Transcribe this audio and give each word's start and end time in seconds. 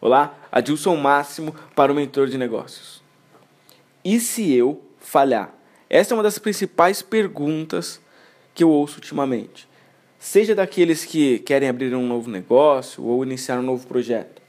Olá, 0.00 0.38
Adilson 0.52 0.94
Máximo 0.94 1.52
para 1.74 1.90
o 1.90 1.94
Mentor 1.94 2.28
de 2.28 2.38
Negócios. 2.38 3.02
E 4.04 4.20
se 4.20 4.52
eu 4.52 4.80
falhar? 5.00 5.52
Essa 5.90 6.14
é 6.14 6.16
uma 6.16 6.22
das 6.22 6.38
principais 6.38 7.02
perguntas 7.02 8.00
que 8.54 8.62
eu 8.62 8.70
ouço 8.70 8.98
ultimamente. 8.98 9.68
Seja 10.16 10.54
daqueles 10.54 11.04
que 11.04 11.40
querem 11.40 11.68
abrir 11.68 11.92
um 11.96 12.06
novo 12.06 12.30
negócio 12.30 13.02
ou 13.02 13.24
iniciar 13.24 13.58
um 13.58 13.62
novo 13.62 13.88
projeto. 13.88 14.40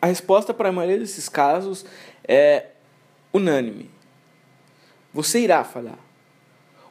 A 0.00 0.06
resposta 0.06 0.54
para 0.54 0.68
a 0.68 0.72
maioria 0.72 1.00
desses 1.00 1.28
casos 1.28 1.84
é 2.22 2.66
unânime. 3.32 3.90
Você 5.12 5.40
irá 5.40 5.64
falhar. 5.64 5.98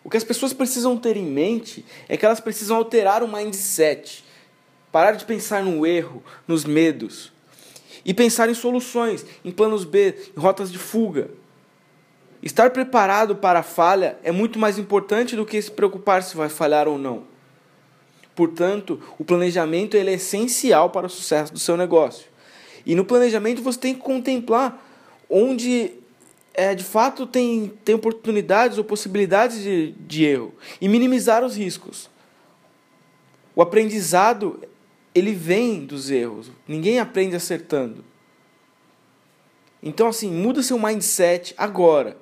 O 0.04 0.10
que 0.10 0.18
as 0.18 0.26
pessoas 0.26 0.52
precisam 0.52 0.98
ter 0.98 1.16
em 1.16 1.26
mente 1.26 1.86
é 2.10 2.18
que 2.18 2.26
elas 2.26 2.42
precisam 2.42 2.76
alterar 2.76 3.24
o 3.24 3.30
mindset 3.30 4.26
Parar 4.94 5.14
de 5.14 5.26
pensar 5.26 5.64
no 5.64 5.88
erro, 5.88 6.22
nos 6.48 6.66
medos. 6.66 7.34
E 8.06 8.14
pensar 8.14 8.48
em 8.48 8.54
soluções, 8.54 9.26
em 9.44 9.50
planos 9.50 9.86
B, 9.86 10.16
em 10.38 10.40
rotas 10.40 10.72
de 10.72 10.78
fuga. 10.78 11.32
Estar 12.44 12.70
preparado 12.70 13.36
para 13.36 13.62
a 13.62 13.64
falha 13.64 14.20
é 14.24 14.32
muito 14.32 14.60
mais 14.60 14.78
importante 14.78 15.36
do 15.36 15.48
que 15.48 15.60
se 15.60 15.72
preocupar 15.72 16.22
se 16.22 16.38
vai 16.38 16.48
falhar 16.48 16.88
ou 16.88 17.00
não. 17.00 17.24
Portanto, 18.36 19.02
o 19.18 19.26
planejamento 19.26 19.98
ele 19.98 20.12
é 20.12 20.14
essencial 20.14 20.92
para 20.92 21.08
o 21.08 21.10
sucesso 21.10 21.52
do 21.52 21.58
seu 21.58 21.76
negócio. 21.76 22.28
E 22.86 22.94
no 22.94 23.04
planejamento 23.04 23.64
você 23.64 23.80
tem 23.80 23.96
que 23.96 24.02
contemplar 24.02 24.80
onde 25.28 25.92
é, 26.54 26.76
de 26.76 26.84
fato 26.84 27.26
tem, 27.26 27.74
tem 27.84 27.96
oportunidades 27.96 28.78
ou 28.78 28.84
possibilidades 28.84 29.64
de, 29.64 29.94
de 29.94 30.24
erro 30.24 30.54
e 30.80 30.88
minimizar 30.88 31.44
os 31.44 31.58
riscos. 31.58 32.12
O 33.56 33.62
aprendizado 33.64 34.60
ele 35.14 35.34
vem 35.34 35.86
dos 35.86 36.10
erros. 36.10 36.52
Ninguém 36.68 37.00
aprende 37.00 37.36
acertando. 37.36 38.04
Então, 39.82 40.08
assim, 40.08 40.32
muda 40.32 40.64
seu 40.64 40.80
mindset 40.80 41.54
agora. 41.58 42.18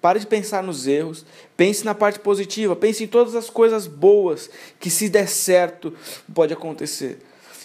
Pare 0.00 0.18
de 0.18 0.26
pensar 0.26 0.62
nos 0.62 0.88
erros, 0.88 1.24
pense 1.56 1.84
na 1.84 1.94
parte 1.94 2.18
positiva, 2.18 2.74
pense 2.74 3.04
em 3.04 3.06
todas 3.06 3.36
as 3.36 3.48
coisas 3.48 3.86
boas 3.86 4.50
que, 4.80 4.90
se 4.90 5.08
der 5.08 5.28
certo, 5.28 5.94
pode 6.34 6.52
acontecer. 6.52 7.20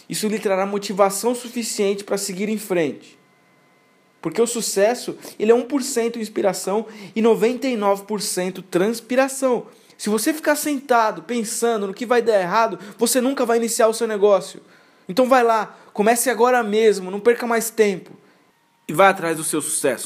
Isso 0.08 0.28
lhe 0.28 0.38
trará 0.38 0.66
motivação 0.66 1.33
suficiente 1.33 2.03
para 2.03 2.17
seguir 2.17 2.48
em 2.48 2.58
frente. 2.58 3.17
Porque 4.22 4.42
o 4.42 4.48
sucesso 4.48 5.17
ele 5.39 5.52
é 5.52 5.55
1% 5.55 6.17
inspiração 6.17 6.86
e 7.16 7.22
99% 7.22 8.64
transpiração. 8.70 9.66
Se 9.98 10.09
você 10.09 10.34
ficar 10.34 10.56
sentado 10.56 11.23
pensando 11.23 11.88
no 11.88 11.94
que 11.94 12.06
vai 12.06 12.22
dar 12.22 12.40
errado, 12.40 12.80
você 12.98 13.20
nunca 13.20 13.45
vai 13.45 13.58
iniciar 13.58 13.88
o 13.88 13.94
seu 13.94 14.08
negócio. 14.08 14.62
Então 15.09 15.28
vai 15.28 15.44
lá, 15.44 15.76
comece 15.94 16.30
agora 16.30 16.62
mesmo, 16.62 17.09
não 17.09 17.20
perca 17.20 17.48
mais 17.48 17.70
tempo 17.70 18.12
e 18.88 18.94
vá 18.94 19.09
atrás 19.09 19.36
do 19.36 19.44
seu 19.44 19.62
sucesso. 19.62 19.95